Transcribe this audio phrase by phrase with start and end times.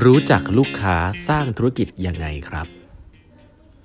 [0.00, 0.96] รู้จักลูกค้า
[1.28, 2.66] สร้างธุรกิจยังไงครับ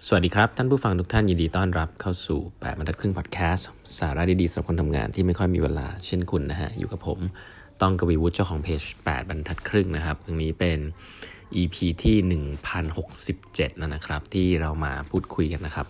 [0.05, 3.67] สวัสดีครับ ท่านผู้ฟังทุกท่านยินดีต้อนรับเข้าสู่แปดบรรทัดครึ่งพอดแคสต์
[3.99, 7.19] สาระดีๆสำหรับคนทำงานที่ไม่ค่อยมีเวลาเช่นคุณนะฮะ อยู่กับผม
[7.81, 10.79] ต้องกวีวุฒิเจ้าของเพจ8บรรทัดครึ่งนะครับตรงนี้เป็น
[11.61, 12.17] EP ที่
[12.99, 15.87] 1067นะนะครับ ที่เรามาพูดคุยกันนะครับ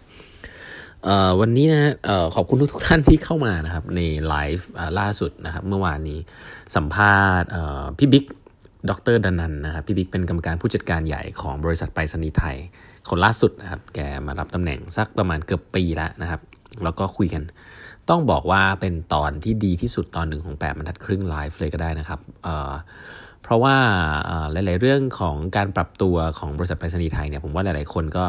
[1.40, 1.94] วันนี้นะ
[2.36, 4.68] ขอบคุณทุกท่านที่เข้ามานะครับในไลฟ์
[5.00, 6.20] ล่าสุดนะครับ เมื่อวานนี้
[6.76, 7.50] สัมภาษณ์
[8.00, 8.26] พี่บิ๊ก
[8.90, 12.58] ดรดนันนะครับพี่บิ๊กเป็นกรรมการผู้จัดการใหญ่ของบริษัทไปรษณีย์ไทย
[13.10, 16.42] คนล่าสุดนะครับแกมารับตำแหน่งสักประมาณเกือบปีแล้วนะครับ
[16.84, 17.44] แล้วก็คุยกัน
[18.10, 23.76] ต้องบอกว่าเป็นตอนที่ดีที่สุดตอนหนึ่งของแปดบรรทัดครึ่งไลฟ์เลยก็ได้นะครับเเพราะว่า
[24.52, 28.26] หลาย ๆ เรื่องของการปรับตัวของบริษัทไปรษณีย์ไทยเนี่ยผมว่าหลาย ๆ คนก็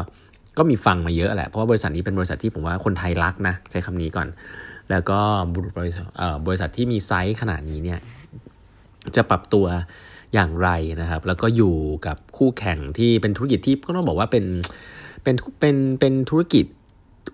[0.57, 4.27] ก็มีฟังมาเยอะแหละ เพราะว่าบริษัทนี้เป็นบริษัทที่ผมว่าคนไทยรักนะใช้คำนี้ก่อน
[4.91, 5.19] แล้วก็
[6.47, 7.99] บริษัทที่มีไซส์ขนาดนี้เนี่ย
[9.15, 9.65] จะปรับตัว
[10.33, 10.69] อย่างไร
[11.01, 11.75] นะครับ แล้วก็อยู่
[12.07, 14.45] กับคู่แข่งที่เป็นธุรกิจที่ก็ต้องบอกว่าเป็น
[15.23, 16.65] เป็นเป็นเป็นธุรกิจ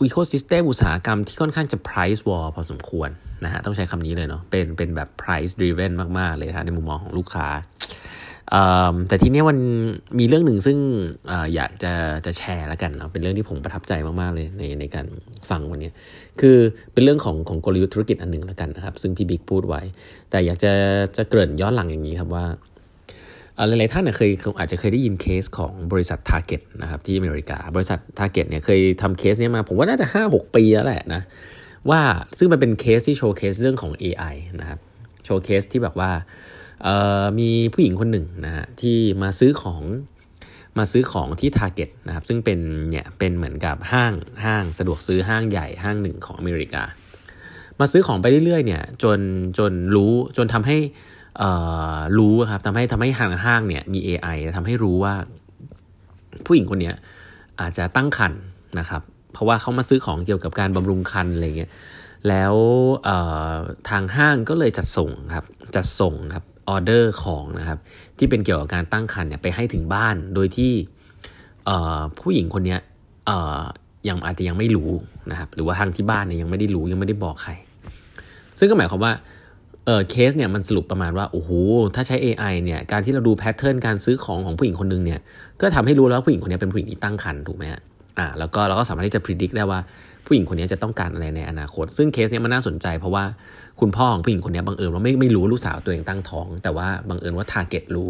[0.04, 3.10] อีโคซิสเต็มอุตสาหกรรมที่ค่อนข้างจะ price war พอสมควร
[3.44, 7.48] นะฮะต้องใช้คำนี้เลยเนาะเป็นเป็นแบบ price driven มาก ๆ เลยฮะในมุมมองของลูกค้า
[9.08, 9.58] แต่ทีนี้มัน
[10.20, 10.78] มีเรื่องหนึ่งซึ่ง
[11.32, 11.94] ออยากจะ
[12.26, 15.06] จะแชร์แล้วกันเนาะเป็นเรื่องที่ผมประทับใจมาก ๆ เลยในในการ
[15.50, 15.92] ฟังวันนี้
[16.42, 16.58] คือ
[16.94, 19.82] เป็นเรื่องของของกลยุทธ์ธุรกิจอันหนึ่งแล้วกันนะครับ ซึ่งพี่บิ๊กพูดไว้
[20.30, 20.72] แต่อยากจะ
[21.18, 22.46] จะเกริ่นย้อนหลังอย่างนี้ครับว่า
[23.58, 31.22] หลายๆท่านเนี่ยเคยอาจจะเคยได้ยินเคสของบริษัท Target นะครับที่อเมริกา บริษัท Target เนี่ยเคยทำเคสนี้มา ผมว่าน่าจะ 5-6 ปีแล้วแหละนะ
[31.89, 32.02] ว่า
[32.38, 34.80] ซึ่งมันเป็นเคสที่ showcase เรื่องของ AI นะครับ
[35.26, 36.12] showcase ที่แบบว่า
[37.39, 39.84] มีผู้หญิงคนหนึ่งนะฮะที่มาซื้อของ
[40.78, 42.59] มาซื้อของที่ Target นะครับซึ่งเป็น
[42.90, 46.84] เนี่ยเป็นเหมือนกับห้างห้างสะดวกซื้อห้างใหญ่ห้างหนึ่งของอเมริกา
[47.80, 49.19] มาซื้อของไปเรื่อยๆเนี่ยจน
[49.58, 50.78] จนรู้จนทำให้
[52.17, 55.14] รู้ครับทำให้ทำให้ห้างห้างเนี่ยมี AI ทำให้รู้ว่า
[56.46, 56.91] ผู้หญิงคนนี้
[57.62, 58.41] อาจจะตั้งครรภ์
[58.79, 59.01] นะครับ
[59.34, 61.72] เพราะว่าเขามาซื้อของเกี่ยวกับการบำรุงครรภ์อะไรเงี้ย
[62.28, 62.56] แล้ว
[63.90, 65.45] ทางห้างก็เลยจัดส่งครับ
[65.75, 67.79] จัดส่งครับออเดอร์ของนะครับ
[68.18, 70.72] ที่เป็นเกี่ยวกับการตั้งครรภ์เนี่ยไปให้ถึงบ้านโดยที่
[72.19, 72.78] ผู้หญิงคนนี้
[74.09, 74.91] ยังอาจจะยังไม่รู้
[75.31, 77.51] นะครับหรือว่าทางที่บ้านเนี่ยยังไม่ได้รู้ยังไม่ได้บอกใคร
[78.59, 79.13] ซึ่งก็หมายความว่า
[79.85, 81.51] เออเคสเนี่ยมันสรุปประมาณว่าโอ้โห
[81.96, 85.19] ถ้าใช้ AI เนี่ยการที่เราดูแพทเทิร์นการซื้อของของผู้หญิงคนนึงเนี่ย
[85.62, 87.81] ก็ทำให้รู้แล้วผู้หญิงคนนี้เป็นผู้หญิงที่ตั้งครรภ์ถูกไหมฮะ
[88.19, 89.79] อ่าแล้วก็เราก็สามารถที่จะพิจิตรได้ว่า
[90.25, 93.24] ผู้หญิงคนนี้จะต้องการอะไรในอนาคต ซึ่งเคสนี้มันน่าสนใจเพราะว่า
[93.79, 98.09] คุณพ่อของผู้หญิงคนนี้บังเอิญว่าไม่ไม่รู้ลูกสาวตัวเองตั้งท้อง แต่ว่าบังเอิญว่า Target รู้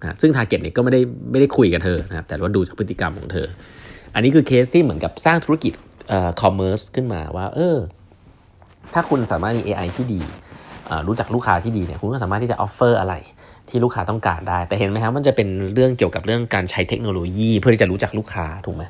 [0.00, 1.00] นะซึ่ง Target เนี่ยก็ไม่ได้
[1.30, 3.46] ไม่ได้คุยกับเธอนะครับแต่ว่าดูจากพฤติกรรมของเธอ
[4.14, 5.72] อันนี้คือเคสที่เหมือนกับสร้างธุรกิจ
[6.08, 7.76] เอ่อ commerce ขึ้นมาว่า เออ
[8.94, 10.20] ถ้าคุณสามารถมี AI ที่ดี
[11.06, 13.14] รู้จักลูกค้าที่ดีเนี่ยคุณก็สามารถที่จะ offer อะไร
[13.68, 18.84] ที่ลูกค้าต้องการได้ แต่เห็นไหมครับมันจะเป็นเรื่องเกี่ยวกับเรื่องการใช้เทคโนโลยีเพื่อที่จะรู้จักลูกค้าถูกไหม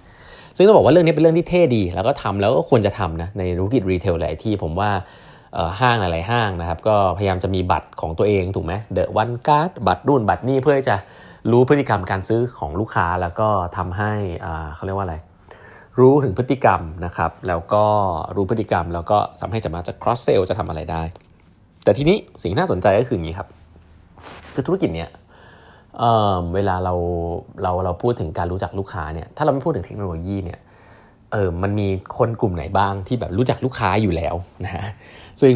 [0.56, 4.90] ซึ่งต้องบอกว่าเรื่องนี้เป็นเรื่องที่เท่ดี แล้วก็ทำแล้วก็ควรจะทำนะในธุรกิจ retail หลายที่ผมว่า
[5.80, 10.96] ห้างหลาย ๆ ห้างนะครับ ก็พยายามจะมีบัตรของตัวเองถูกไหมเดอะวันการ์ดบัตรรุ่นบัตรนี่เพื่อจะ
[11.50, 14.12] รู้พฤติกรรมการซื้อของลูกค้าแล้วก็ทำให้
[14.74, 15.16] เขาเรียกว่าอะไร
[16.00, 17.84] รู้ถึงพฤติกรรมนะครับ แล้วก็
[18.36, 21.02] รู้พฤติกรรม แล้วก็ทำให้จะมาจะ cross sell จะทำอะไรได้
[21.86, 23.48] แต่ทีนี้สิ่งที่น่าสนใจก็คืออย่างนี้ครับ
[24.54, 25.10] คือธุรกิจเนี้ย
[25.98, 26.94] เเวลาเรา
[27.62, 30.58] เราเราพูดถึงการรู้จักลูกค้าเนี่ยถ้าเราไม่พูดถึงเทคโนโลยีเนี่ย
[31.32, 31.88] เออมันมี
[32.18, 34.84] คนกลุ่มไหนบ้างที่แบบรู้จักลูกค้าอยู่แล้วนะฮะ
[35.40, 35.54] ซึ่ง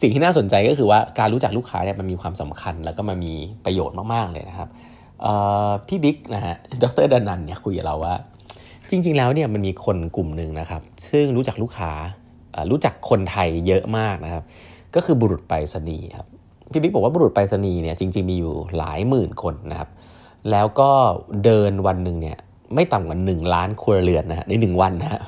[0.00, 4.68] สิ่งที่น่าสนใจก็คือว่าการรู้จักลูกค้าเนี่ยมันมีความสำคัญแล้วก็มันมีประโยชน์มากๆเลยนะครับ
[5.86, 8.14] พี่บิ๊กนะฮะดรดานันเนี่ยคุยกับเราว่า
[8.90, 11.92] จริง ๆ แล้วเนี่ยมันมีคนกลุ่มหนึ่งนะครับ ซึ่งรู้จักลูกค้า
[12.70, 14.44] รู้จักคนไทยเยอะมากนะครับ
[14.94, 16.26] ก็คือบุรุษไปรษณีย์ครับ
[16.72, 19.88] พี่บิ๊กบอกว่าบุรุษไปรษณีย์เนี่ยจริงๆมีอยู่หลายหมื่นคนนะครับ
[20.50, 20.90] แล้วก็
[21.44, 22.36] เดินวันหนึ่งเนี่ย
[22.74, 25.22] ไม่ต่ำกว่าหนึ่งล้านครัวเรือนนะฮะในหนึ่งวันนะฮะ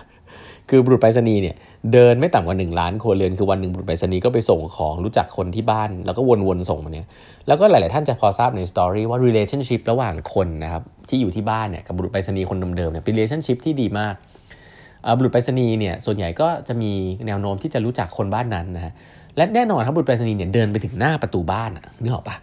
[0.71, 1.57] คือบุรุษไปรษณีย์เนี่ย
[1.93, 7.07] เดินไม่ต่ำกว่า 1 ล้านครัวเรือนคือวันหนึ่งบุรุษไปรษณีย์ก็ไปส่งของรู้จักคนที่บ้าน แล้วก็วนๆส่งมาเนี่ย
[7.47, 14.15] แล้วก็หลาย ๆ ท่านจะพอทราบในสตอรี่ว่า relationship ระหว่างคนนะครับที่อยู่ที่บ้านเนี่ยกับบุรุษไปรษณีย์คนเดิมๆเนี่ยเป็น relationship ที่ดีมาก
[15.17, 16.93] บุรุษไปรษณีย์เนี่ยส่วนใหญ่ก็จะมี
[17.27, 18.93] แนวโน้มที่จะรู้จักคนบ้านนั้นนะฮะ
[19.37, 22.37] และแน่นอนครับบุรุษไปรษณีย์เนี่ยเดินไปถึงหน้าประตูบ้านอะนึกออกปะ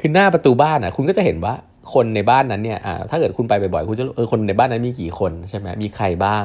[0.00, 1.54] คือหน้าประตูบ้านอะคุณก็จะเห็นว่า
[1.94, 2.78] คนในบ้านนั้นเนี่ย
[3.10, 6.44] ถ้าเกิดคุณไปบ่อยๆคุณจะเออคนในบ้านนั้นมีกี่คนใช่ไหมมีใครบ้าง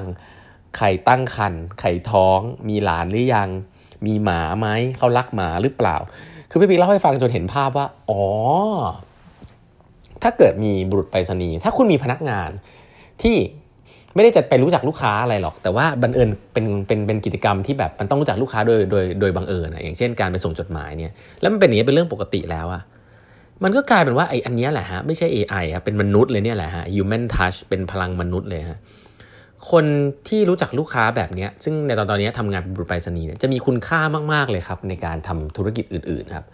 [0.77, 3.49] ใครตั้งครรภ์ใครท้อง มีหลานหรือยัง
[4.05, 4.67] มีหมาไหม
[4.97, 5.97] เขารักหมาหรือเปล่า
[6.49, 8.23] คือพี่ปีเล่าให้ฟังจนเห็นภาพว่า อ๋อ
[10.23, 12.49] ถ้าเกิดมีบุรุษไปรษณีย์ถ้าคุณมีพนักงาน
[13.21, 13.35] ที่
[14.15, 21.11] ไม่ได้จะไปรู้จักลูกค้าอะไรหรอก แต่ว่าบังเอิญเป็นเป็นเป็นกิจกรรมที่แบบมันต้องรู้จักลูกค้าโดยโดยโดยบังเอิญนะอย่างเช่นการไปส่งจดหมายเนี่ย
[21.41, 22.81] แล้วมันเป็นอย่างนี้เป็นเรื่องปกติแล้วอะ
[23.63, 28.79] มันก็กลายเป็นว่าไอ้อันนี้แหละฮะไม่ใช่ AI ครับเป็นมนุษย์เลยเนี่ยแหละฮะ human touch เป็นพลังมนุษย์เลยฮะ
[29.71, 29.85] คน
[30.27, 33.99] ที่รู้จักลูกค้าแบบนี้ซึ่งในตอนตอนนี้ทำงานเป็นบุรุษไปรษณีย์เนี่ยจะมีคุณค่า
[34.33, 36.45] มาก ๆ เลยครับ ในการทำธุรกิจอื่น ๆ ครับ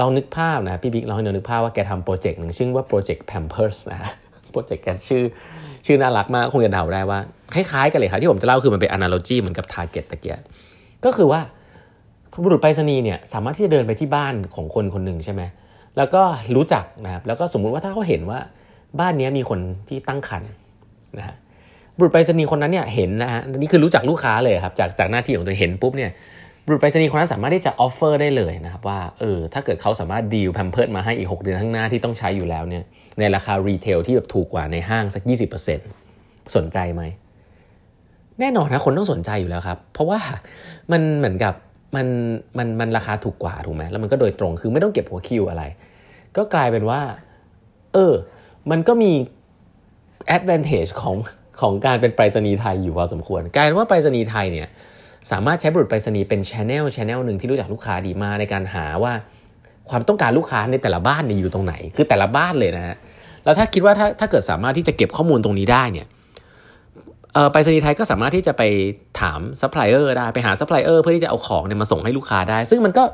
[0.00, 3.98] ลองนึกภาพนะพี่บิ๊กลองนึกภาพว่าแกทำโปรเจกต์หนึ่งชื่อว่าโปรเจกต์ Pampers นะ
[4.52, 5.24] โปรเจกต์แกชื่อ
[5.86, 7.18] ชื่อน่ารักมากคงจะเดาได้ว่า
[7.54, 10.38] คล้ายๆกันเลยครับที่ผมจะเล่าคือมันเป็น analogy เหมือนกับ target ตะเกีย
[11.04, 11.40] ก็คือว่า
[12.42, 15.42] บุรุษไปรษณีย์เนี่ยสามารถที่จะเดินไปที่บ้านของคนคนหนึ่งใช่ไหม
[15.96, 16.22] แล้วก็
[16.56, 18.38] รู้จักนะครับแล้วก็สมมุติว่าถ้าเขาเห็นว่า
[19.00, 20.50] บ้านนี้มีคนที่ตั้งครรภ์
[21.18, 21.36] นะฮะ
[21.96, 26.10] บุรุษไปรษณีย์คนนั้นเนี่ยเห็นนะฮะนี่คือรู้จักลูกค้าเลยครับจากจากหน้าที่ของตัวเห็นปุ๊บเนี่ย
[26.64, 32.82] บุรุษไปรษณีย์คนนั้นสามารถที่จะ offer ได้เลยนะครับว่าเออถ้าเกิดเขาสามารถดีลแพมเพิร์สมาให้อีก 6 เดือนข้างหน้าที่ต้องใช้อยู่แล้วเนี่ย
[33.18, 35.22] ในราคา retail ที่แบบถูกกว่าในห้างสัก
[35.88, 37.02] 20%สนใจไหม
[38.40, 40.20] แน่นอนนะคนต้องสนใจอยู่แล้วครับ เพราะว่า
[40.92, 41.54] มันเหมือนกับ
[41.96, 42.06] มัน
[42.58, 45.64] มันมันราคาถูกกว่าถูกไหมแล้วมันก็โดยตรงคือไม่ต้องเก็บหัวคิวอะไร
[46.36, 47.00] ก็กลายเป็นว่า
[47.94, 48.14] เออ
[48.70, 49.12] มันก็มี
[50.36, 51.16] advantage ของ
[51.60, 54.68] ของการเป็นไปรษณีย์ไทยอยู่พอสมควรกลายเป็นว่าไปรษณีย์ไทยเนี่ย
[55.30, 59.12] สามารถใช้บุรุษไปรษณีย์เป็นชแนลชแนลหนึ่งที่รู้จักลูกค้าดีมากในการหาว่า
[59.90, 62.96] ความต้องการลูกค้าในแต่ละบ้านเนี่ยอยู่ตรงไหน คือแต่ละบ้านเลยนะฮะ
[63.44, 66.06] แล้วถ้าคิดว่าถ้าถ้าเกิดสามารถที่จะเก็บข้อมูลตรงนี้ได้เนี่ย
[67.52, 68.62] ไปรษณีย์ไทยก็สามารถที่จะไป
[69.20, 73.04] ถามซัพพลายเออร์ได้ไปหาซัพพลายเออร์เพื่อที่จะเอาของเนี่ยมาส่งให้ลูกค้าได้ ซึ่งมันก็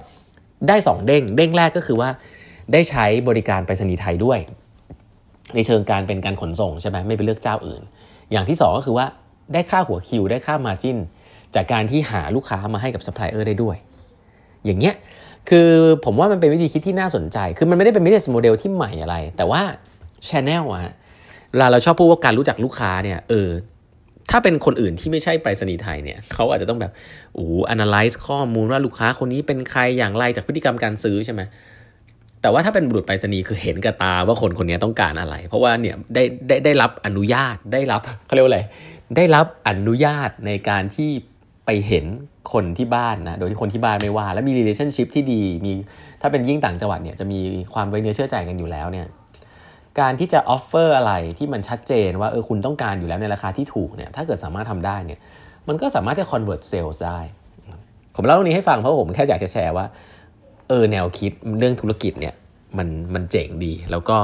[0.69, 2.11] ได้ 2 เด้ง เด้งแรกก็คือว่า
[2.73, 4.39] ได้ใช้บริการไปรษณีย์ไทยด้วย
[5.55, 7.83] ในเชิงการเป็นการขนส่งใช่ไหมไม่ไปเลือกเจ้าอื่น
[8.33, 9.07] อย่างที่ 2 ก็คือว่า
[9.53, 10.99] ได้ค่าหัวคิวได้ค่า margin
[11.55, 13.77] จากการที่หาลูกค้ามาให้กับซัพพลายเออร์ได้ด้วย
[14.65, 14.95] อย่างเงี้ย
[15.51, 15.69] คือ
[16.05, 19.63] ผมว่ามันเป็นวิธีคิดที่น่าสนใจ คือมันไม่ได้เป็น business model ที่ใหม่อะไร แต่ว่า
[20.29, 20.95] channel อะ
[21.51, 23.51] เวลาเราชอบพูดว่าการรู้จักลูกค้าเนี่ยเออ
[24.31, 26.93] ถ้าเป็นคนอื่นที่ไม่ใช่ไปรษณีย์ไทยเนี่ยเขาอาจจะต้องแบบ
[27.35, 31.43] โอ้โห analyze ข้อมูลว่าลูกค้าคนนี้เป็นใครอย่างไรจากพฤติกรรมการซื้อใช่ไหม
[32.43, 38.63] แต่ว่าถ้าเป็นบุรุษไปรษณีย์คือเห็นกับตาว่าคนคนนี้ต้องการอะไร เพราะว่าเนี่ยได้ได้ได้รับอนุญาตได้รับเขาเรียกว่าอะไร
[39.17, 41.11] ได้รับอนุญาตในการที่
[41.67, 42.05] ไปเห็น
[42.53, 45.73] คนที่บ้านนะโดยที่คนที่บ้านไม่ว่า แล้วมี relationship ที่ดีมี
[46.21, 47.39] ถ้าเป็นยิ่งต่างจังหวัดเนี่ยจะมี
[47.75, 49.07] ความไว้เนื้อเชื่อใจกันอยู่แล้วเนี่ย
[50.01, 55.21] การที่จะ offer อะไรที่มันชัดเจนว่าเออคุณต้องการอยู่แล้วในราคาที่ถูกเนี่ยถ้าเกิดสามารถทำได้เนี่ย
[55.69, 57.21] มันก็สามารถจะ convert sales ได้
[58.17, 59.87] ผมเล่าเรื่องนี้ให้ฟังเพราะผมแค่อยากจะแชร์ว่า
[60.69, 62.35] เออแนวคิดเรื่องธุรกิจเนี่ย
[62.79, 64.19] มันมันเจ๋งดี แล้วก็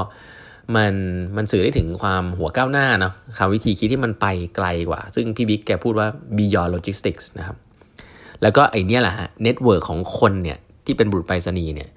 [0.75, 0.93] มัน
[1.37, 4.25] มันสื่อได้ถึงความหัวก้าวหน้าเนาะคำวิธีคิดที่มันไป
[4.55, 6.07] ไกลกว่า ซึ่งพี่บิ๊กแกพูดว่า
[6.37, 7.57] beyond logistics นะครับ
[8.41, 11.89] แล้วก็ไอเนี้ยแหละฮะ network ของคนเนี่ยที่เป็นบุรุษไปรษณีย์เนี่ย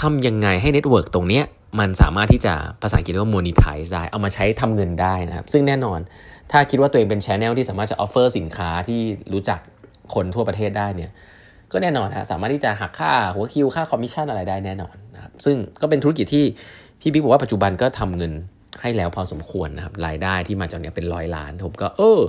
[0.00, 1.44] ทำยังไงให้ network ตรงเนี้ย
[1.80, 5.98] มันสามารถที่จะภาษาอังกฤษเรียกว่า monetize ได้ เอามาใช้ทำเงินได้นะครับ ซึ่งแน่นอน
[6.52, 9.00] ถ้าคิดว่าตัวเองเป็น channel ที่สามารถจะ offer สินค้าที่
[9.32, 9.60] รู้จัก
[10.14, 11.10] คนทั่วประเทศได้เนี่ย
[11.72, 16.44] ก็แน่นอนฮะสามารถที่จะหักค่าหัวคิวค่าคอมมิชชั่นอะไรได้แน่นอนนะครับซึ่งก็เป็นธุรกิจที่
[17.00, 18.32] พี่บิ๊กบอกว่าปัจจุบันก็ทำเงิน
[18.82, 22.20] ให้แล้วพอสมควรนะครับรายได้ที่มาจากเนี้ยเป็นร้อยล้านผมก็เออ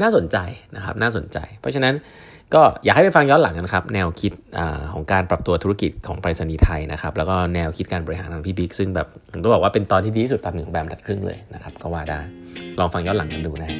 [0.00, 0.36] น่าสนใจ
[0.76, 1.94] นะครับ น่าสนใจ เพราะฉะนั้น
[2.54, 4.60] ก็อยากให้ไปฟังย้อนหลังกันครับ แนวคิดอ
[4.92, 12.20] ของการปรับตัวธุรกิจของไปรษณีย์ไทยนะครับ แล้วก็แนวคิดการบริหารของพี่บิ๊กซึ่งแบบผมต้องบอกว่าเป็นตอนที่ดีที่สุดตอนหนึ่งแบบดัดครึ่งเลยนะครับ ก็ว่าได้
[12.80, 13.70] ลองฟังย้อนหลังกันดูนะ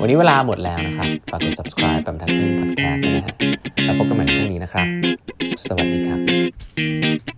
[0.00, 3.34] วันนี้เวลาหมดแล้วนะครับ ฝากกด subscribe แบบดัดครึ่ง podcast นะฮะ
[3.84, 4.86] แล้วพบกันใหม่พรุ่งนี้นะครับ
[5.66, 7.35] สวัสดีครับ